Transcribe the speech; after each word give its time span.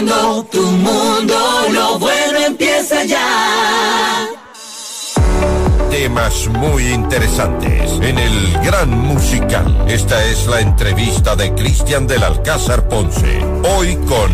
Tu 0.00 0.62
mundo, 0.62 1.36
lo 1.70 1.98
bueno 1.98 2.38
empieza 2.46 3.04
ya. 3.04 4.30
Temas 5.90 6.48
muy 6.48 6.88
interesantes 6.88 7.90
en 8.00 8.18
el 8.18 8.52
Gran 8.64 8.88
Musical. 8.88 9.84
Esta 9.88 10.24
es 10.24 10.46
la 10.46 10.62
entrevista 10.62 11.36
de 11.36 11.54
Cristian 11.54 12.06
del 12.06 12.22
Alcázar 12.22 12.88
Ponce. 12.88 13.44
Hoy 13.76 13.96
con 14.08 14.32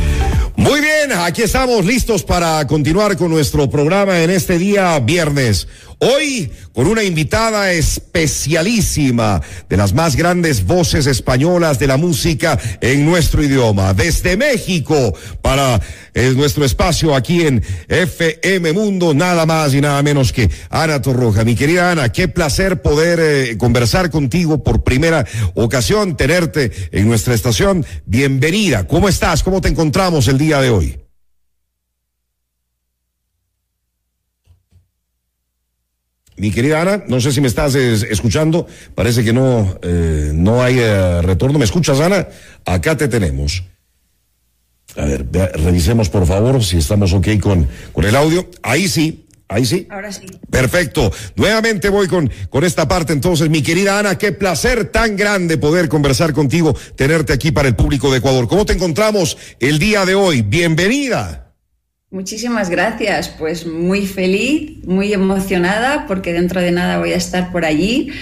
muy 0.57 0.81
bien, 0.81 1.13
aquí 1.13 1.43
estamos 1.43 1.85
listos 1.85 2.23
para 2.23 2.67
continuar 2.67 3.17
con 3.17 3.31
nuestro 3.31 3.69
programa 3.69 4.23
en 4.23 4.31
este 4.31 4.59
día 4.59 4.99
viernes. 5.01 5.69
Hoy 5.99 6.51
con 6.73 6.87
una 6.87 7.03
invitada 7.03 7.73
especialísima 7.73 9.41
de 9.67 9.77
las 9.79 9.95
más 9.95 10.15
grandes 10.15 10.67
voces 10.67 11.07
españolas 11.07 11.79
de 11.79 11.87
la 11.87 11.97
música 11.97 12.59
en 12.83 13.07
nuestro 13.07 13.43
idioma. 13.43 13.95
Desde 13.95 14.37
México 14.37 15.15
para 15.41 15.81
eh, 16.13 16.35
nuestro 16.37 16.67
espacio 16.67 17.15
aquí 17.15 17.47
en 17.47 17.63
FM 17.89 18.75
Mundo, 18.75 19.15
nada 19.15 19.47
más 19.47 19.73
y 19.73 19.81
nada 19.81 20.03
menos 20.03 20.35
que 20.35 20.51
Ana 20.69 21.01
Torroja. 21.01 21.45
Mi 21.45 21.55
querida 21.55 21.93
Ana, 21.93 22.13
qué 22.13 22.29
placer 22.29 22.83
poder 22.83 23.19
eh, 23.21 23.57
conversar 23.57 24.11
contigo 24.11 24.63
por 24.63 24.85
primera 24.85 25.25
ocasión, 25.55 26.15
tenerte 26.15 26.73
en 26.93 27.09
nuestra 27.09 27.33
estación. 27.33 27.87
Bienvenida. 28.05 28.87
¿Cómo 28.87 29.09
estás? 29.09 29.43
¿Cómo 29.43 29.63
te 29.63 29.69
encontramos 29.69 30.29
el 30.29 30.37
día 30.37 30.46
de 30.47 30.71
hoy? 30.71 30.99
Mi 36.37 36.51
querida 36.51 36.83
Ana, 36.83 37.05
no 37.09 37.21
sé 37.21 37.33
si 37.33 37.41
me 37.41 37.49
estás 37.49 37.75
escuchando, 37.75 38.67
parece 38.95 39.25
que 39.25 39.33
no, 39.33 39.79
eh, 39.83 40.33
no 40.35 40.63
hay 40.63 40.79
eh, 40.79 41.23
retorno. 41.23 41.59
¿Me 41.59 41.65
escuchas, 41.65 41.99
Ana? 41.99 42.29
Acá 42.65 42.97
te 42.97 43.09
tenemos. 43.09 43.65
A 44.97 45.05
ver, 45.05 45.27
revisemos 45.55 46.09
por 46.09 46.27
favor 46.27 46.63
si 46.63 46.79
estamos 46.79 47.13
ok 47.13 47.29
con, 47.41 47.67
con 47.93 48.05
el 48.05 48.15
audio. 48.15 48.49
Ahí 48.63 48.87
sí, 48.89 49.26
ahí 49.49 49.65
sí. 49.65 49.87
Ahora 49.91 50.13
sí. 50.13 50.27
Perfecto. 50.51 51.13
Nuevamente 51.37 51.89
voy 51.89 52.09
con, 52.09 52.31
con 52.51 52.65
esta 52.65 52.89
parte 52.89 53.13
entonces. 53.13 53.49
Mi 53.49 53.63
querida 53.63 53.99
Ana, 53.99 54.19
qué 54.19 54.33
placer 54.33 54.87
tan 54.87 55.17
grande 55.17 55.59
poder 55.59 55.89
conversar 55.89 56.33
contigo, 56.33 56.77
tenerte 56.97 57.33
aquí 57.33 57.53
para 57.53 57.69
el 57.69 57.77
público 57.77 58.11
de 58.11 58.19
Ecuador. 58.19 58.49
¿Cómo 58.49 58.67
te 58.67 58.75
encontramos 58.75 59.37
el 59.61 59.79
día 59.79 60.05
de 60.05 60.15
hoy? 60.15 60.43
Bienvenida. 60.43 61.55
Muchísimas 62.11 62.71
gracias, 62.71 63.29
pues 63.29 63.67
muy 63.67 64.07
feliz, 64.07 64.85
muy 64.85 65.13
emocionada 65.13 66.07
porque 66.07 66.33
dentro 66.33 66.61
de 66.61 66.71
nada 66.71 66.99
voy 66.99 67.13
a 67.13 67.17
estar 67.17 67.51
por 67.51 67.65
allí 67.65 68.13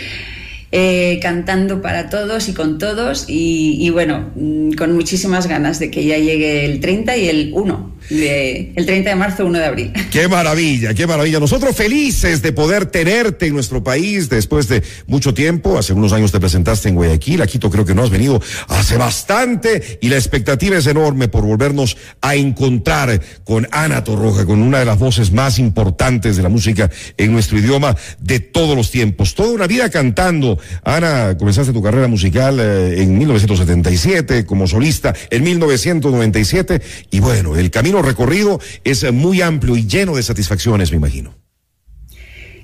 eh, 0.73 1.21
cantando 1.23 1.83
para 1.83 2.09
todos 2.09 2.49
y 2.49 2.55
con 2.55 2.79
todos 2.79 3.27
y, 3.29 3.77
y, 3.79 3.91
bueno, 3.91 4.33
mm, 4.35 4.73
con 4.73 4.93
muchísimas 4.95 5.47
ganas 5.47 5.79
de 5.79 5.91
que 5.91 6.05
ya 6.05 6.19
llegue 6.19 6.65
el 6.65 6.81
30 6.81 7.17
y 7.17 7.29
el 7.29 7.51
1 7.55 7.94
el 8.11 8.87
30 8.87 9.11
de 9.11 9.17
marzo, 9.17 9.47
1 9.47 9.59
de 9.59 9.65
abril. 9.65 9.93
Qué 10.11 10.29
maravilla, 10.29 10.95
qué 10.95 11.07
maravilla. 11.07 11.41
Nosotros 11.41 11.75
felices 11.75 12.43
de 12.43 12.53
poder 12.53 12.87
tenerte 12.87 13.47
en 13.47 13.55
nuestro 13.55 13.83
país 13.83 14.29
después 14.29 14.69
de 14.69 14.83
mucho 15.07 15.33
tiempo. 15.33 15.79
Hace 15.79 15.93
unos 15.93 16.13
años 16.13 16.33
te 16.33 16.41
presentaste 16.41 16.89
en 16.89 16.97
Guayaquil, 16.97 17.43
a 17.43 17.47
Quito 17.47 17.71
creo 17.71 17.85
que 17.85 17.95
no 17.95 18.03
has 18.03 18.11
venido 18.11 18.41
hace 18.69 18.97
bastante 18.97 19.99
y 20.01 20.09
la 20.09 20.17
expectativa 20.17 20.77
es 20.77 20.87
enorme 20.87 21.29
por 21.29 21.45
volvernos 21.45 21.97
a 22.21 22.35
encontrar 22.35 23.21
con 23.45 23.67
Ana 23.71 24.05
Torroja, 24.05 24.45
con 24.45 24.61
una 24.61 24.79
de 24.79 24.85
las 24.85 24.99
voces 24.99 25.33
más 25.33 25.59
importantes 25.59 26.37
de 26.37 26.43
la 26.43 26.49
música 26.49 26.91
en 27.17 27.33
nuestro 27.33 27.59
idioma 27.59 27.97
de 28.21 28.41
todos 28.41 28.77
los 28.77 28.91
tiempos. 28.91 29.35
Toda 29.35 29.51
una 29.51 29.67
vida 29.67 29.91
cantando. 29.91 30.59
Ana, 30.83 31.37
comenzaste 31.39 31.73
tu 31.73 31.83
carrera 31.83 32.09
musical 32.09 32.59
eh, 32.61 33.03
en 33.03 33.17
1977 33.19 34.45
como 34.45 34.67
solista, 34.67 35.15
en 35.31 35.43
1997 35.43 36.83
y 37.11 37.21
bueno, 37.21 37.57
el 37.57 37.71
camino 37.71 37.94
recorrido 38.03 38.61
es 38.85 39.11
muy 39.13 39.43
amplio 39.43 39.77
y 39.77 39.87
lleno 39.87 40.17
de 40.17 40.23
satisfacciones, 40.23 40.91
me 40.91 40.97
imagino. 40.97 41.35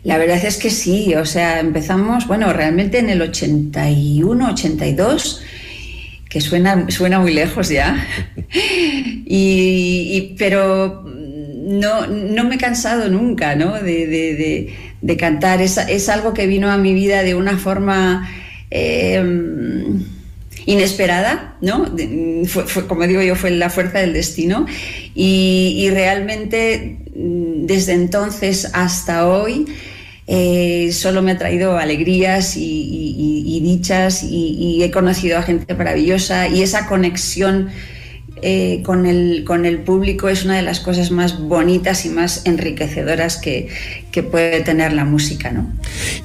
La 0.03 0.17
verdad 0.17 0.43
es 0.45 0.57
que 0.57 0.71
sí, 0.71 1.15
o 1.15 1.27
sea, 1.27 1.61
empezamos, 1.61 2.27
bueno, 2.27 2.53
realmente 2.53 2.99
en 2.99 3.11
el 3.11 3.21
81, 3.21 4.51
82, 4.53 5.43
que 6.29 6.41
suena, 6.41 6.87
suena 6.91 7.21
muy 7.21 7.35
lejos 7.35 7.69
ya, 7.69 8.07
y, 8.55 10.35
pero 10.39 11.05
no, 11.05 12.07
no 12.07 12.45
me 12.45 12.55
he 12.55 12.59
cansado 12.59 13.11
nunca, 13.11 13.55
¿no? 13.57 13.75
De, 13.75 14.73
de, 15.03 15.17
cantar, 15.19 15.61
es, 15.61 15.77
es, 15.77 16.09
algo 16.09 16.33
que 16.33 16.47
vino 16.47 16.71
a 16.71 16.79
mi 16.79 16.95
vida 16.95 17.23
de 17.23 17.35
una 17.35 17.59
forma... 17.59 18.29
Eh, 18.71 19.23
inesperada, 20.71 21.57
¿no? 21.61 21.85
Fue, 22.47 22.87
como 22.87 23.05
digo 23.07 23.21
yo, 23.23 23.35
fue 23.35 23.51
la 23.51 23.71
fuerza 23.71 23.99
del 23.99 24.13
destino 24.13 24.67
y, 25.15 25.89
realmente 25.91 26.99
mm, 27.15 27.67
desde 27.67 27.93
entonces 27.95 28.71
hasta 28.73 29.27
hoy 29.27 29.67
eh, 30.29 30.91
solo 30.93 31.23
me 31.23 31.33
ha 31.33 31.39
traído 31.39 31.77
alegrías 31.77 32.57
y, 32.57 33.61
dichas 33.63 34.23
y, 34.23 34.81
he 34.83 34.91
conocido 34.93 35.39
a 35.39 35.43
gente 35.43 35.75
maravillosa 35.75 36.47
y 36.47 36.63
esa 36.63 36.87
conexión 36.87 37.69
eh, 38.43 38.81
con, 38.85 39.07
el, 39.07 39.43
con 39.45 39.67
el 39.67 39.81
público 39.81 40.29
es 40.29 40.45
una 40.45 40.57
de 40.57 40.63
las 40.63 40.79
cosas 40.79 41.11
más 41.11 41.41
bonitas 41.41 42.07
y 42.07 42.11
más 42.11 42.47
enriquecedoras 42.47 43.39
que, 43.39 43.69
que 44.13 44.23
puede 44.23 44.61
tener 44.61 44.93
la 44.93 45.05
música, 45.05 45.51
¿no? 45.51 45.73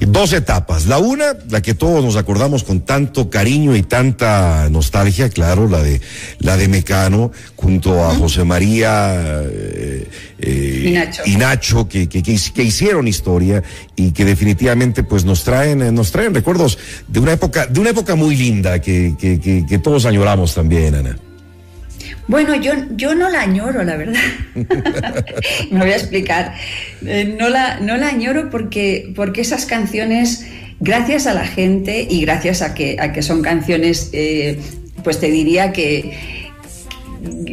Dos 0.00 0.32
etapas. 0.32 0.86
La 0.86 0.98
una, 0.98 1.36
la 1.48 1.62
que 1.62 1.74
todos 1.74 2.04
nos 2.04 2.16
acordamos 2.16 2.64
con 2.64 2.80
tanto 2.80 3.30
cariño 3.30 3.74
y 3.76 3.82
tanta 3.82 4.68
nostalgia, 4.70 5.30
claro, 5.30 5.68
la 5.68 5.82
de 5.82 6.00
la 6.38 6.56
de 6.56 6.68
Mecano, 6.68 7.32
junto 7.54 8.04
a 8.04 8.14
José 8.14 8.44
María 8.44 9.14
eh, 9.44 10.08
eh, 10.38 11.10
y 11.24 11.36
Nacho, 11.36 11.88
que, 11.88 12.08
que, 12.08 12.22
que, 12.22 12.62
hicieron 12.62 13.08
historia 13.08 13.62
y 13.94 14.12
que 14.12 14.24
definitivamente 14.24 15.02
pues 15.02 15.24
nos 15.24 15.44
traen, 15.44 15.94
nos 15.94 16.12
traen 16.12 16.34
recuerdos 16.34 16.78
de 17.08 17.20
una 17.20 17.32
época, 17.32 17.66
de 17.66 17.80
una 17.80 17.90
época 17.90 18.14
muy 18.14 18.36
linda 18.36 18.80
que, 18.80 19.14
que, 19.18 19.40
que 19.40 19.78
todos 19.78 20.04
añoramos 20.04 20.54
también, 20.54 20.94
Ana. 20.94 21.18
Bueno, 22.28 22.56
yo, 22.56 22.72
yo 22.96 23.14
no 23.14 23.30
la 23.30 23.42
añoro, 23.42 23.84
la 23.84 23.96
verdad. 23.96 24.20
Me 25.70 25.80
voy 25.80 25.90
a 25.90 25.96
explicar. 25.96 26.54
Eh, 27.04 27.36
no, 27.38 27.48
la, 27.48 27.78
no 27.80 27.96
la 27.96 28.08
añoro 28.08 28.50
porque, 28.50 29.12
porque 29.14 29.42
esas 29.42 29.64
canciones, 29.66 30.46
gracias 30.80 31.26
a 31.26 31.34
la 31.34 31.46
gente 31.46 32.06
y 32.08 32.22
gracias 32.22 32.62
a 32.62 32.74
que, 32.74 32.96
a 32.98 33.12
que 33.12 33.22
son 33.22 33.42
canciones, 33.42 34.10
eh, 34.12 34.58
pues 35.04 35.20
te 35.20 35.30
diría 35.30 35.72
que 35.72 36.18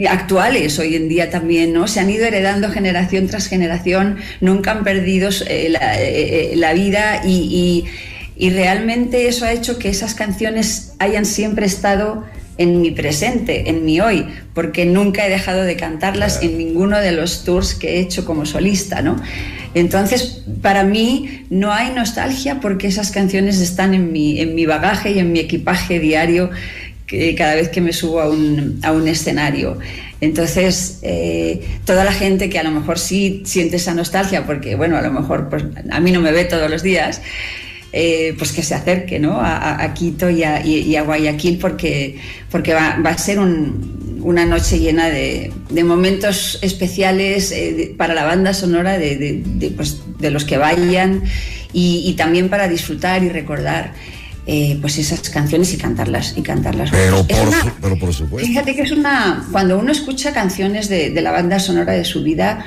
actuales 0.10 0.78
hoy 0.80 0.96
en 0.96 1.08
día 1.08 1.30
también, 1.30 1.74
¿no? 1.74 1.88
Se 1.88 2.00
han 2.00 2.10
ido 2.10 2.26
heredando 2.26 2.70
generación 2.70 3.28
tras 3.28 3.48
generación, 3.48 4.18
nunca 4.42 4.72
han 4.72 4.84
perdido 4.84 5.30
eh, 5.48 6.54
la, 6.56 6.74
vida 6.74 7.22
y, 7.26 7.86
y 8.36 8.50
realmente 8.50 9.28
eso 9.28 9.46
ha 9.46 9.52
hecho 9.52 9.78
que 9.78 9.90
esas 9.90 10.16
canciones 10.16 10.94
hayan 11.00 11.26
siempre 11.26 11.66
estado 11.66 12.24
en 12.58 12.82
mi 12.82 12.92
presente, 12.92 13.70
en 13.70 13.86
mi 13.86 14.00
hoy, 14.00 14.26
porque 14.54 14.86
nunca 14.86 15.26
he 15.26 15.30
dejado 15.30 15.64
de 15.64 15.76
cantarlas 15.76 16.42
en 16.42 16.58
ninguno 16.58 17.00
de 17.00 17.12
los 17.12 17.44
tours 17.44 17.76
que 17.76 17.96
he 17.96 18.00
hecho 18.00 18.26
como 18.26 18.46
solista, 18.46 19.02
¿no? 19.02 19.16
Entonces, 19.74 20.44
para 20.62 20.84
mí 20.84 21.46
no 21.50 21.74
hay 21.74 21.92
nostalgia 21.92 22.60
porque 22.60 22.88
esas 22.88 23.12
canciones 23.12 23.60
están 23.60 23.94
en 23.94 24.12
mi, 24.12 24.40
en 24.40 24.54
mi 24.54 24.66
bagaje 24.66 25.12
y 25.12 25.20
en 25.20 25.32
mi 25.32 25.40
equipaje 25.40 26.00
diario 26.00 26.52
que 27.08 27.36
cada 27.36 27.56
vez 27.56 27.70
que 27.70 27.82
me 27.82 27.92
subo 27.92 28.22
a 28.22 28.30
un, 28.30 28.80
a 28.84 28.92
un 28.92 29.08
escenario. 29.08 29.80
Entonces, 30.22 31.00
eh, 31.02 31.62
toda 31.86 32.06
la 32.06 32.14
gente 32.14 32.50
que 32.50 32.60
a 32.60 32.64
lo 32.64 32.72
mejor 32.72 32.98
sí 32.98 33.42
siente 33.46 33.76
esa 33.76 33.94
nostalgia, 33.94 34.46
porque 34.46 34.76
bueno, 34.76 34.96
a 34.96 35.02
lo 35.02 35.12
mejor 35.12 35.50
pues, 35.50 35.66
a 35.92 36.00
mí 36.00 36.12
no 36.12 36.22
me 36.22 36.32
ve 36.32 36.46
todos 36.46 36.70
los 36.70 36.82
días, 36.82 37.22
eh, 37.96 38.34
pues 38.40 38.52
que 38.54 38.64
se 38.64 38.74
acerque 38.74 39.20
¿no? 39.20 39.40
a, 39.40 39.94
Quito 39.94 40.28
y 40.28 40.44
a, 40.44 41.04
Guayaquil 41.04 41.60
porque, 41.60 42.18
porque 42.50 42.74
va, 42.74 42.98
a 43.04 43.18
ser 43.20 43.38
una 43.38 44.48
noche 44.48 44.80
llena 44.80 45.12
de, 45.12 45.54
momentos 45.86 46.58
especiales 46.64 47.52
eh, 47.52 47.94
para 47.96 48.16
la 48.16 48.24
banda 48.24 48.56
sonora 48.56 48.98
de, 48.98 49.44
pues, 49.76 50.02
los 50.20 50.44
que 50.44 50.58
vayan 50.58 51.22
y, 51.72 52.12
también 52.18 52.50
para 52.50 52.68
disfrutar 52.68 53.24
y 53.24 53.30
recordar. 53.30 53.94
Eh, 54.46 54.78
pues 54.82 54.98
esas 54.98 55.30
canciones 55.30 55.74
y 55.74 55.78
cantarlas 55.78 56.34
y 56.36 56.42
cantarlas. 56.42 56.90
Pero 56.92 57.26
por, 57.98 58.14
supuesto. 58.14 58.46
Fíjate 58.46 58.76
que 58.76 58.82
es 58.82 58.92
una 58.92 59.48
cuando 59.54 59.80
uno 59.80 59.90
escucha 59.94 60.34
canciones 60.34 60.90
de, 60.90 61.12
la 61.22 61.32
banda 61.32 61.60
sonora 61.60 61.94
de 61.94 62.04
su 62.04 62.24
vida 62.24 62.66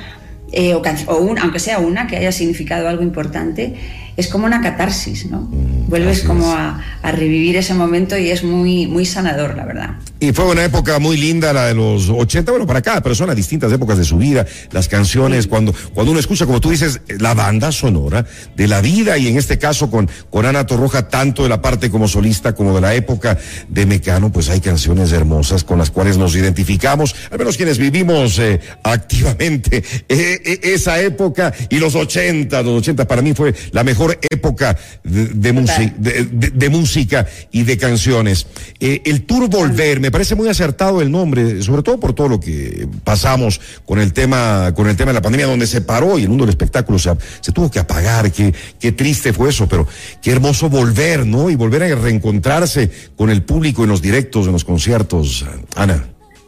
o, 1.07 1.35
aunque 1.39 1.59
sea 1.59 1.77
una 1.77 2.07
que 2.07 2.17
haya 2.17 2.31
significado 2.31 2.87
algo 2.87 3.03
importante, 3.03 3.75
es 4.17 4.27
como 4.27 4.45
una 4.45 4.61
catarsis, 4.61 5.27
¿no? 5.27 5.41
Mm, 5.41 5.89
Vuelves 5.89 6.23
como 6.23 6.51
a, 6.51 6.83
a, 7.01 7.11
revivir 7.11 7.55
ese 7.55 7.73
momento 7.73 8.17
y 8.17 8.29
es 8.29 8.43
muy, 8.43 8.87
muy 8.87 9.05
sanador, 9.05 9.55
la 9.55 9.65
verdad. 9.65 9.95
Y 10.19 10.33
fue 10.33 10.45
una 10.45 10.65
época 10.65 10.97
muy 10.97 11.15
linda 11.15 11.53
la 11.53 11.67
de 11.67 11.75
los 11.75 12.09
80, 12.09 12.51
bueno, 12.51 12.65
para 12.65 12.81
cada 12.81 13.01
persona, 13.01 13.35
distintas 13.35 13.71
épocas 13.71 13.99
de 13.99 14.03
su 14.03 14.17
vida, 14.17 14.45
las 14.71 14.87
canciones, 14.87 15.45
cuando, 15.45 15.73
cuando 15.93 16.11
uno 16.11 16.19
escucha, 16.19 16.47
como 16.47 16.59
tú 16.59 16.71
dices, 16.71 17.01
la 17.19 17.35
banda 17.35 17.71
sonora 17.71 18.25
de 18.55 18.67
la 18.67 18.81
vida 18.81 19.17
y 19.19 19.27
en 19.27 19.37
este 19.37 19.59
caso 19.59 19.91
con, 19.91 20.09
con 20.31 20.47
Ana 20.47 20.65
Torroja, 20.65 21.07
tanto 21.07 21.43
de 21.43 21.49
la 21.49 21.61
parte 21.61 21.91
como 21.91 22.07
solista 22.07 22.55
como 22.55 22.73
de 22.73 22.81
la 22.81 22.95
época 22.95 23.37
de 23.67 23.85
Mecano, 23.85 24.31
pues 24.31 24.49
hay 24.49 24.59
canciones 24.59 25.11
hermosas 25.11 25.63
con 25.63 25.77
las 25.77 25.91
cuales 25.91 26.17
nos 26.17 26.35
identificamos, 26.35 27.15
al 27.31 27.37
menos 27.37 27.55
quienes 27.55 27.77
vivimos 27.77 28.39
eh, 28.39 28.59
activamente 28.83 29.83
eh, 30.09 30.41
eh, 30.43 30.59
esa 30.63 30.99
época 30.99 31.53
y 31.69 31.77
los 31.77 31.93
80, 31.93 32.61
los 32.63 32.79
80 32.79 33.07
para 33.07 33.21
mí 33.21 33.33
fue 33.33 33.53
la 33.71 33.83
mejor 33.83 34.06
época 34.29 34.77
de, 35.03 35.27
de, 35.27 36.27
de, 36.31 36.49
de 36.51 36.69
música 36.69 37.25
y 37.51 37.63
de 37.63 37.77
canciones. 37.77 38.47
el 38.79 39.23
Tour 39.23 39.49
Volver, 39.49 39.99
me 39.99 40.11
parece 40.11 40.35
muy 40.35 40.47
acertado 40.49 41.01
el 41.01 41.11
nombre, 41.11 41.61
sobre 41.61 41.83
todo 41.83 41.99
por 41.99 42.13
todo 42.13 42.29
lo 42.29 42.39
que 42.39 42.87
pasamos 43.03 43.59
con 43.85 43.99
el 43.99 44.13
tema, 44.13 44.73
con 44.75 44.87
el 44.87 44.95
tema 44.95 45.11
de 45.11 45.15
la 45.15 45.21
pandemia, 45.21 45.47
donde 45.47 45.67
se 45.67 45.81
paró 45.81 46.19
y 46.19 46.23
el 46.23 46.29
mundo 46.29 46.45
del 46.45 46.51
espectáculo 46.51 46.99
se, 46.99 47.11
se 47.41 47.51
tuvo 47.51 47.69
que 47.69 47.79
apagar, 47.79 48.31
qué, 48.31 48.53
qué 48.79 48.91
triste 48.91 49.33
fue 49.33 49.49
eso, 49.49 49.67
pero 49.67 49.87
qué 50.21 50.31
hermoso 50.31 50.69
volver, 50.69 51.25
¿no? 51.25 51.49
Y 51.49 51.55
volver 51.55 51.83
a 51.83 51.95
reencontrarse 51.95 52.89
con 53.15 53.29
el 53.29 53.43
público 53.43 53.83
en 53.83 53.89
los 53.89 54.01
directos, 54.01 54.47
en 54.47 54.53
los 54.53 54.63
conciertos, 54.63 55.45
Ana. 55.75 56.07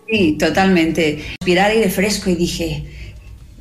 Sí, 0.09 0.37
totalmente. 0.39 1.23
Inspirar 1.39 1.71
aire 1.71 1.89
fresco 1.89 2.29
y 2.29 2.35
dije, 2.35 3.08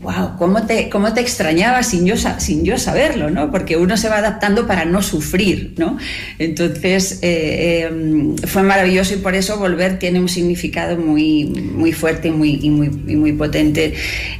wow, 0.01 0.37
¿cómo 0.39 0.65
te, 0.65 0.89
cómo 0.89 1.13
te 1.13 1.21
extrañaba 1.21 1.83
sin 1.83 2.07
yo, 2.07 2.15
sin 2.39 2.65
yo 2.65 2.79
saberlo, 2.79 3.31
¿no? 3.31 3.51
Porque 3.51 3.77
uno 3.77 3.97
se 3.97 4.09
va 4.09 4.19
adaptando 4.19 4.67
para 4.67 4.85
no 4.85 5.03
sufrir, 5.03 5.75
¿no? 5.77 5.99
Entonces, 6.39 7.19
eh, 7.23 7.89
eh, 7.91 8.47
fue 8.47 8.63
maravilloso 8.63 9.15
y 9.15 9.19
por 9.19 9.35
eso 9.35 9.59
volver 9.59 9.99
tiene 9.99 10.21
un 10.21 10.29
significado 10.29 10.97
muy, 10.97 11.45
muy 11.45 11.93
fuerte 11.93 12.29
y 12.29 12.31
muy, 12.31 12.59
muy, 12.71 12.89
muy 12.91 13.33
potente. 13.33 13.95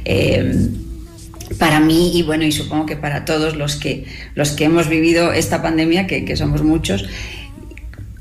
Eh, 0.05 0.69
para 1.57 1.79
mí 1.79 2.11
y 2.13 2.21
bueno, 2.21 2.45
y 2.45 2.51
supongo 2.51 2.85
que 2.85 2.95
para 2.95 3.25
todos 3.25 3.55
los 3.55 3.75
que, 3.75 4.05
los 4.35 4.51
que 4.51 4.65
hemos 4.65 4.87
vivido 4.87 5.33
esta 5.33 5.61
pandemia, 5.63 6.05
que 6.05 6.35
somos 6.37 6.63
muchos, 6.63 7.05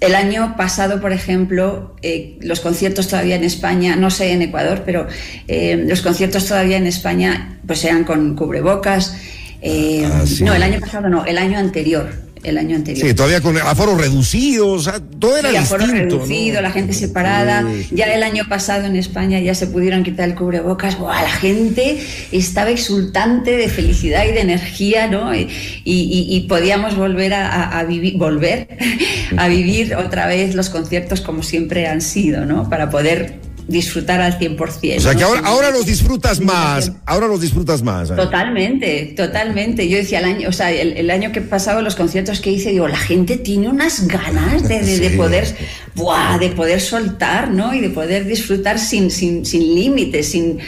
el 0.01 0.15
año 0.15 0.55
pasado, 0.57 1.01
por 1.01 1.13
ejemplo, 1.13 1.97
eh, 2.03 2.39
los 2.41 2.61
conciertos 2.61 3.09
todavía 3.09 3.37
en 3.37 3.45
España, 3.45 3.97
no 3.97 4.11
sé 4.11 4.33
en 4.33 4.43
Ecuador, 4.43 4.83
pero 4.87 5.09
eh, 5.49 5.85
los 5.89 6.03
conciertos 6.03 6.47
todavía 6.47 6.77
en 6.77 6.87
España 6.87 7.59
pues 7.67 7.85
eran 7.85 8.05
con 8.05 8.37
cubrebocas. 8.37 9.17
Eh, 9.61 10.09
ah, 10.11 10.25
sí. 10.25 10.45
No, 10.45 10.55
el 10.55 10.63
año 10.63 10.79
pasado 10.79 11.09
no, 11.09 11.25
el 11.25 11.37
año 11.37 11.59
anterior 11.59 12.28
el 12.49 12.59
año 12.59 12.77
anterior. 12.77 13.07
Sí, 13.07 13.15
todavía 13.15 13.41
con 13.41 13.57
aforos 13.59 14.01
reducidos, 14.01 14.81
o 14.87 14.91
sea, 14.91 15.01
todo 15.01 15.37
era 15.37 15.51
sí, 15.51 15.57
aforo 15.57 15.85
distinto. 15.85 16.17
reducido, 16.17 16.57
¿no? 16.57 16.63
la 16.63 16.71
gente 16.71 16.93
separada. 16.93 17.65
Sí, 17.71 17.89
ya 17.95 18.07
el 18.07 18.23
año 18.23 18.45
pasado 18.49 18.87
en 18.87 18.97
España 18.97 19.41
ya 19.41 19.55
se 19.55 19.67
pudieron 19.67 20.03
quitar 20.03 20.29
el 20.29 20.35
cubrebocas. 20.35 20.99
¡Buah! 20.99 21.23
La 21.23 21.31
gente 21.31 21.99
estaba 22.33 22.71
exultante 22.71 23.57
de 23.57 23.69
felicidad 23.69 24.25
y 24.25 24.33
de 24.33 24.41
energía, 24.41 25.07
¿no? 25.07 25.35
Y, 25.35 25.49
y, 25.85 26.27
y 26.29 26.41
podíamos 26.49 26.97
volver 26.97 27.35
a, 27.35 27.47
a, 27.49 27.79
a, 27.81 27.85
vivir, 27.85 28.17
volver 28.17 28.69
a 29.37 29.49
vivir 29.49 29.95
otra 29.97 30.27
vez 30.27 30.55
los 30.55 30.71
conciertos 30.71 31.21
como 31.21 31.43
siempre 31.43 31.87
han 31.87 32.01
sido, 32.01 32.47
¿no? 32.47 32.69
Para 32.69 32.91
poder 32.91 33.48
disfrutar 33.69 34.21
al 34.21 34.39
100%. 34.39 34.97
O 34.97 35.01
sea 35.01 35.15
que 35.15 35.23
ahora, 35.23 35.43
ahora 35.45 35.71
los 35.71 35.85
disfrutas 35.87 36.41
más, 36.41 36.91
ahora 37.05 37.29
los 37.29 37.41
disfrutas 37.41 37.83
más. 37.83 38.11
¿eh? 38.11 38.15
Totalmente, 38.17 39.13
totalmente. 39.15 39.89
Yo 39.89 39.99
decía 39.99 40.21
el 40.21 40.25
año, 40.25 40.49
o 40.49 40.53
sea, 40.53 40.71
el, 40.73 40.97
el, 40.97 41.11
año 41.11 41.31
que 41.33 41.43
pasado 41.43 41.83
los 41.83 41.95
conciertos 41.95 42.41
que 42.41 42.51
hice, 42.51 42.71
digo, 42.71 42.89
la 42.89 42.97
gente 42.97 43.37
tiene 43.37 43.69
unas 43.69 44.09
ganas 44.09 44.67
de, 44.67 44.81
de, 44.81 44.97
sí. 44.97 45.01
de 45.01 45.11
poder, 45.11 45.55
¡buah! 45.95 46.39
de 46.39 46.49
poder 46.49 46.81
soltar, 46.81 47.51
¿no? 47.51 47.75
Y 47.75 47.81
de 47.81 47.91
poder 47.91 48.27
disfrutar 48.27 48.79
sin, 48.79 49.11
sin, 49.11 49.45
sin 49.45 49.75
límites, 49.75 50.31
sin, 50.31 50.59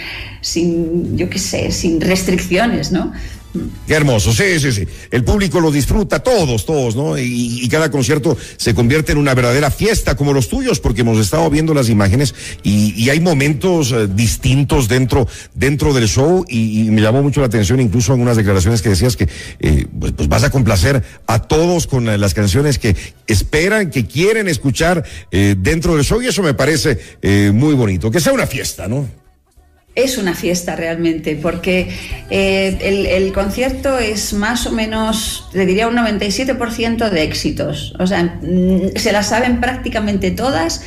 sin, 0.42 1.16
yo 1.16 1.30
qué 1.30 1.38
sé, 1.38 1.72
sin 1.72 2.02
restricciones, 2.02 2.92
¿no? 2.92 3.12
Qué 3.86 3.94
hermoso, 3.94 4.32
sí, 4.32 4.60
sí, 4.60 4.70
sí. 4.70 4.86
El 5.10 5.24
público 5.24 5.58
lo 5.60 5.72
disfruta, 5.72 6.20
todos, 6.20 6.64
todos, 6.64 6.94
¿no? 6.94 7.18
Y, 7.18 7.68
cada 7.68 7.90
concierto 7.90 8.36
se 8.56 8.74
convierte 8.74 9.12
en 9.12 9.18
una 9.18 9.34
verdadera 9.34 9.70
fiesta, 9.70 10.16
como 10.16 10.32
los 10.32 10.48
tuyos, 10.48 10.80
porque 10.80 11.00
hemos 11.00 11.18
estado 11.18 11.48
viendo 11.50 11.74
las 11.74 11.88
imágenes 11.88 12.34
y, 12.62 13.08
hay 13.10 13.18
momentos 13.18 13.90
eh, 13.90 14.06
distintos 14.06 14.86
dentro, 14.86 15.26
dentro 15.54 15.92
del 15.92 16.08
show 16.08 16.44
y, 16.48 16.90
me 16.90 17.00
llamó 17.00 17.22
mucho 17.22 17.40
la 17.40 17.46
atención, 17.46 17.80
incluso 17.80 18.14
en 18.14 18.20
unas 18.20 18.36
declaraciones 18.36 18.82
que 18.82 18.90
decías 18.90 19.16
que 19.16 19.28
eh, 19.58 19.86
pues, 19.98 20.12
pues, 20.12 20.28
vas 20.28 20.44
a 20.44 20.50
complacer 20.50 21.02
a 21.26 21.40
todos 21.40 21.88
con 21.88 22.08
eh, 22.08 22.18
las 22.18 22.34
canciones 22.34 22.78
que 22.78 22.94
esperan, 23.26 23.90
que 23.90 24.06
quieren 24.06 24.48
escuchar 24.48 25.04
dentro 25.30 25.94
del 25.94 26.04
show 26.04 26.20
y 26.20 26.26
eso 26.26 26.42
me 26.42 26.54
parece 26.54 26.98
muy 27.52 27.74
bonito. 27.74 28.10
Que 28.10 28.20
sea 28.20 28.32
una 28.32 28.46
fiesta, 28.46 28.88
¿no? 28.88 29.19
Es 29.94 30.18
una 30.18 30.34
fiesta 30.34 30.76
realmente, 30.76 31.36
porque 31.40 31.88
eh, 32.30 32.78
el, 32.80 33.06
el, 33.06 33.32
concierto 33.32 33.98
es 33.98 34.32
más 34.32 34.66
o 34.66 34.72
menos, 34.72 35.48
le 35.52 35.66
diría 35.66 35.88
un 35.88 35.96
97% 35.96 37.10
de 37.10 37.22
éxitos. 37.22 37.94
O 37.98 38.06
sea, 38.06 38.22
mm, 38.40 38.96
se 38.96 39.12
las 39.12 39.28
saben 39.28 39.60
prácticamente 39.60 40.30
todas, 40.30 40.82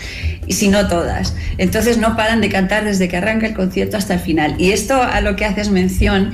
y 0.48 0.54
si 0.54 0.68
no 0.68 0.88
todas. 0.88 1.36
Entonces 1.58 1.98
no 1.98 2.16
paran 2.16 2.42
de 2.42 2.50
cantar 2.50 2.86
desde 2.86 3.08
que 3.08 3.18
arranca 3.18 3.48
el 3.48 3.54
concierto 3.54 3.98
hasta 3.98 4.16
el 4.16 4.20
final. 4.20 4.56
Y 4.58 4.72
esto 4.72 5.02
a 5.02 5.22
lo 5.22 5.36
que 5.36 5.46
haces 5.46 5.70
mención 5.70 6.34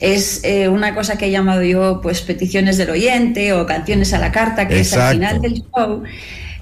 es 0.00 0.40
eh, 0.44 0.68
una 0.68 0.94
cosa 0.94 1.16
que 1.16 1.26
he 1.26 1.30
llamado 1.30 1.62
yo 1.62 2.00
pues 2.02 2.20
peticiones 2.20 2.76
del 2.76 2.90
oyente 2.90 3.52
o 3.52 3.66
canciones 3.66 4.12
a 4.12 4.18
la 4.18 4.32
carta, 4.32 4.68
que 4.68 4.78
Exacto. 4.78 5.04
es 5.04 5.08
al 5.08 5.14
final 5.14 5.40
del 5.40 5.64
show. 5.74 6.02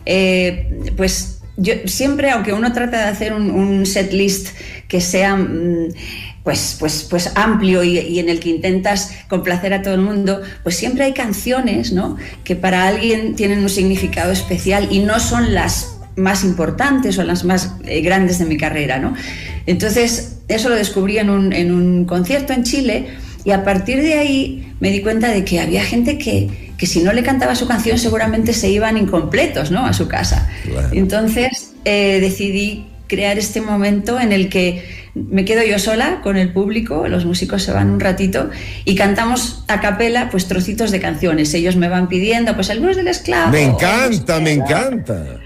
Eh, 0.07 0.93
pues 0.97 1.41
yo 1.57 1.75
siempre, 1.87 2.31
aunque 2.31 2.53
uno 2.53 2.73
trata 2.73 2.99
de 2.99 3.11
hacer 3.11 3.33
un, 3.33 3.51
un 3.51 3.87
set 3.87 4.13
list 4.13 4.49
que 4.89 5.01
sea 5.01 5.37
mm, 5.37 5.89
pues, 6.45 6.77
pues, 6.79 7.07
pues 7.09 7.33
amplio 7.35 7.83
y, 7.83 8.19
en 8.19 8.29
el 8.29 8.39
que 8.39 8.51
intentas 8.51 9.13
complacer 9.29 9.73
a 9.73 9.81
todo 9.81 9.95
el 9.95 10.03
mundo, 10.03 10.43
pues 10.63 10.77
siempre 10.77 11.05
hay 11.05 11.15
canciones, 11.15 11.93
¿no? 11.93 12.19
Que 12.45 12.55
para 12.55 12.87
alguien 12.87 13.35
tienen 13.35 13.61
un 13.61 13.71
significado 13.71 14.31
especial 14.31 14.89
y 14.91 15.01
no 15.01 15.19
son 15.21 15.55
las 15.55 15.97
más 16.17 16.45
importantes 16.45 17.19
o 17.19 17.25
las 17.25 17.45
más 17.45 17.75
eh, 17.87 18.03
grandes 18.03 18.39
de 18.39 18.45
mi 18.45 18.59
carrera, 18.59 18.99
¿no? 18.99 19.15
Entonces, 19.67 20.37
eso 20.47 20.69
lo 20.69 20.75
descubrí 20.75 21.17
en 21.17 21.31
un, 21.31 21.55
en 21.55 21.73
un 21.73 22.05
concierto 22.05 22.53
en 22.53 22.63
Chile 22.63 23.07
y 23.45 23.53
a 23.53 23.65
partir 23.65 24.03
de 24.03 24.15
ahí 24.15 24.75
me 24.81 24.91
di 24.91 25.01
cuenta 25.01 25.31
de 25.31 25.47
que 25.47 25.61
había 25.61 25.83
gente 25.83 26.19
que, 26.19 26.64
que 26.77 26.87
si 26.87 27.03
no 27.03 27.13
le 27.13 27.23
cantaba 27.23 27.55
su 27.55 27.67
canción 27.67 27.99
seguramente 27.99 28.53
se 28.53 28.69
iban 28.69 28.97
incompletos, 28.97 29.71
¿no? 29.71 29.87
A 29.87 29.93
su 29.93 30.09
casa. 30.09 30.49
Claro. 30.65 30.89
Entonces, 30.93 31.73
eh, 31.85 32.19
decidí 32.21 32.87
crear 33.07 33.39
este 33.39 33.61
momento 33.61 34.19
en 34.19 34.33
el 34.33 34.49
que 34.49 35.05
me 35.15 35.45
quedo 35.45 35.63
yo 35.63 35.79
sola 35.79 36.21
con 36.23 36.37
el 36.37 36.53
público, 36.53 37.07
los 37.07 37.25
músicos 37.25 37.63
se 37.63 37.73
van 37.73 37.91
un 37.91 38.01
ratito 38.01 38.51
y 38.85 38.97
cantamos 38.97 39.65
a 39.69 39.81
capela 39.81 40.29
pues 40.31 40.49
trocitos 40.49 40.91
de 40.91 41.01
canciones. 41.01 41.55
Ellos 41.55 41.77
me 41.77 41.89
van 41.89 42.09
pidiendo 42.09 42.55
pues 42.55 42.69
el 42.71 42.81
blues 42.81 42.97
del 42.97 43.09
esclavo. 43.09 43.53
Me 43.53 43.63
encanta, 43.63 44.41
me 44.41 44.53
encanta. 44.53 45.41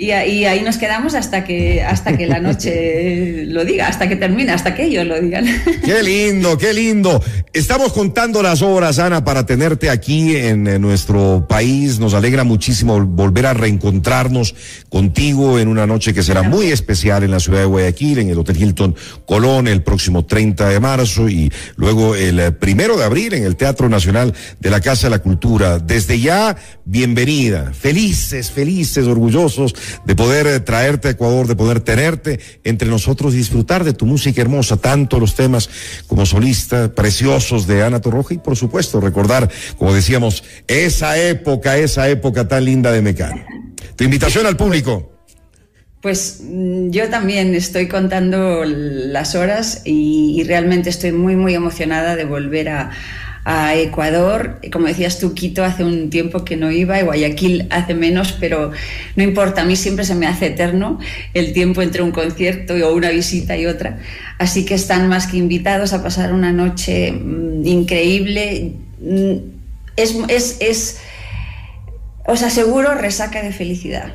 Y, 0.00 0.12
y, 0.12 0.46
ahí 0.46 0.62
nos 0.62 0.78
quedamos 0.78 1.14
hasta 1.14 1.44
que, 1.44 1.82
hasta 1.82 2.16
que 2.16 2.26
la 2.26 2.40
noche 2.40 3.44
lo 3.46 3.66
diga, 3.66 3.86
hasta 3.86 4.08
que 4.08 4.16
termine, 4.16 4.50
hasta 4.50 4.74
que 4.74 4.84
ellos 4.84 5.06
lo 5.06 5.20
digan. 5.20 5.44
Qué 5.84 6.02
lindo, 6.02 6.56
qué 6.56 6.72
lindo. 6.72 7.22
Estamos 7.52 7.92
contando 7.92 8.42
las 8.42 8.62
horas, 8.62 8.98
Ana, 8.98 9.24
para 9.24 9.44
tenerte 9.44 9.90
aquí 9.90 10.36
en, 10.36 10.66
en 10.66 10.80
nuestro 10.80 11.44
país. 11.46 11.98
Nos 11.98 12.14
alegra 12.14 12.44
muchísimo 12.44 12.98
volver 13.04 13.44
a 13.44 13.52
reencontrarnos 13.52 14.54
contigo 14.88 15.58
en 15.58 15.68
una 15.68 15.86
noche 15.86 16.14
que 16.14 16.22
será 16.22 16.42
muy 16.42 16.66
especial 16.68 17.22
en 17.22 17.32
la 17.32 17.40
ciudad 17.40 17.58
de 17.58 17.66
Guayaquil, 17.66 18.20
en 18.20 18.30
el 18.30 18.38
Hotel 18.38 18.56
Hilton 18.56 18.96
Colón, 19.26 19.68
el 19.68 19.82
próximo 19.82 20.24
30 20.24 20.68
de 20.70 20.80
marzo 20.80 21.28
y 21.28 21.52
luego 21.76 22.14
el 22.14 22.40
eh, 22.40 22.52
primero 22.52 22.96
de 22.96 23.04
abril 23.04 23.34
en 23.34 23.44
el 23.44 23.56
Teatro 23.56 23.90
Nacional 23.90 24.32
de 24.60 24.70
la 24.70 24.80
Casa 24.80 25.08
de 25.08 25.10
la 25.10 25.18
Cultura. 25.18 25.78
Desde 25.78 26.18
ya, 26.18 26.56
bienvenida. 26.86 27.72
Felices, 27.74 28.50
felices, 28.50 29.06
orgullosos 29.06 29.74
de 30.04 30.14
poder 30.14 30.60
traerte 30.60 31.08
a 31.08 31.10
Ecuador, 31.12 31.46
de 31.46 31.56
poder 31.56 31.80
tenerte 31.80 32.40
entre 32.64 32.88
nosotros 32.88 33.34
y 33.34 33.38
disfrutar 33.38 33.84
de 33.84 33.92
tu 33.92 34.06
música 34.06 34.40
hermosa, 34.40 34.76
tanto 34.76 35.18
los 35.18 35.34
temas 35.34 35.68
como 36.06 36.26
solista, 36.26 36.92
preciosos 36.94 37.66
de 37.66 37.82
Ana 37.82 38.00
Torroja 38.00 38.34
y 38.34 38.38
por 38.38 38.56
supuesto 38.56 39.00
recordar, 39.00 39.50
como 39.78 39.92
decíamos, 39.92 40.44
esa 40.66 41.18
época, 41.18 41.76
esa 41.76 42.08
época 42.08 42.48
tan 42.48 42.64
linda 42.64 42.92
de 42.92 43.02
Mecano. 43.02 43.44
Tu 43.96 44.04
invitación 44.04 44.46
al 44.46 44.56
público. 44.56 45.12
Pues 46.00 46.40
mm, 46.42 46.90
yo 46.90 47.10
también 47.10 47.54
estoy 47.54 47.88
contando 47.88 48.64
las 48.64 49.34
horas 49.34 49.82
y 49.84 50.42
realmente 50.46 50.88
estoy 50.88 51.12
muy, 51.12 51.36
muy 51.36 51.54
emocionada 51.54 52.16
de 52.16 52.24
volver 52.24 52.70
a, 52.70 52.90
a 53.44 53.74
Ecuador. 53.74 54.60
Como 54.72 54.86
decías 54.86 55.18
tú, 55.18 55.34
Quito 55.34 55.64
hace 55.64 55.84
un 55.84 56.10
tiempo 56.10 56.44
que 56.44 56.56
no 56.56 56.70
iba 56.70 56.98
y 56.98 57.02
Guayaquil 57.02 57.66
hace 57.70 57.94
menos, 57.94 58.32
pero 58.32 58.72
no 59.16 59.22
importa, 59.22 59.62
a 59.62 59.64
mí 59.64 59.76
siempre 59.76 60.04
se 60.04 60.14
me 60.14 60.26
hace 60.26 60.46
eterno 60.46 60.98
el 61.34 61.52
tiempo 61.52 61.82
entre 61.82 62.02
un 62.02 62.12
concierto 62.12 62.74
o 62.74 62.94
una 62.94 63.10
visita 63.10 63.56
y 63.56 63.66
otra. 63.66 63.98
Así 64.38 64.64
que 64.64 64.74
están 64.74 65.08
más 65.08 65.26
que 65.26 65.36
invitados 65.36 65.92
a 65.92 66.02
pasar 66.02 66.32
una 66.32 66.52
noche 66.52 67.12
mmm, 67.12 67.66
increíble. 67.66 68.72
Mmm, 69.00 69.36
es, 69.96 70.16
es, 70.28 70.56
es, 70.60 70.98
os 72.26 72.42
aseguro, 72.42 72.94
resaca 72.94 73.42
de 73.42 73.52
felicidad. 73.52 74.14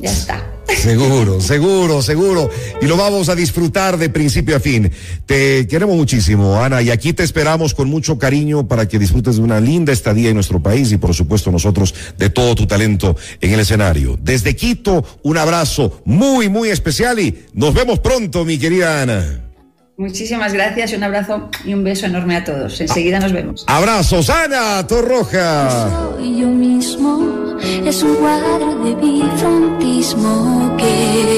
Ya 0.00 0.10
está. 0.10 0.53
Seguro, 0.68 1.40
seguro, 1.40 2.02
seguro. 2.02 2.50
Y 2.80 2.86
lo 2.86 2.96
vamos 2.96 3.28
a 3.28 3.34
disfrutar 3.34 3.96
de 3.96 4.08
principio 4.08 4.56
a 4.56 4.60
fin. 4.60 4.90
Te 5.26 5.66
queremos 5.66 5.96
muchísimo, 5.96 6.62
Ana, 6.62 6.82
y 6.82 6.90
aquí 6.90 7.12
te 7.12 7.22
esperamos 7.22 7.74
con 7.74 7.88
mucho 7.88 8.18
cariño 8.18 8.66
para 8.66 8.86
que 8.86 8.98
disfrutes 8.98 9.36
de 9.36 9.42
una 9.42 9.60
linda 9.60 9.92
estadía 9.92 10.28
en 10.28 10.34
nuestro 10.34 10.62
país 10.62 10.92
y 10.92 10.96
por 10.96 11.14
supuesto 11.14 11.50
nosotros 11.50 11.94
de 12.18 12.30
todo 12.30 12.54
tu 12.54 12.66
talento 12.66 13.16
en 13.40 13.52
el 13.52 13.60
escenario. 13.60 14.18
Desde 14.20 14.56
Quito, 14.56 15.04
un 15.22 15.38
abrazo 15.38 16.02
muy, 16.04 16.48
muy 16.48 16.68
especial 16.70 17.18
y 17.18 17.44
nos 17.54 17.74
vemos 17.74 18.00
pronto, 18.00 18.44
mi 18.44 18.58
querida 18.58 19.02
Ana. 19.02 19.44
Muchísimas 19.96 20.52
gracias, 20.52 20.92
un 20.92 21.04
abrazo 21.04 21.48
y 21.64 21.72
un 21.72 21.84
beso 21.84 22.06
enorme 22.06 22.36
a 22.36 22.44
todos. 22.44 22.80
Enseguida 22.80 23.20
nos 23.20 23.32
vemos. 23.32 23.64
Abrazos, 23.68 24.28
Ana 24.28 24.84
Torroja. 24.86 25.88
Soy 26.16 26.40
yo 26.40 26.48
mismo, 26.48 27.56
es 27.62 28.02
un 28.02 28.16
cuadro 28.16 28.84
de 28.84 28.94
bifrontismo 28.96 30.76
que 30.76 31.24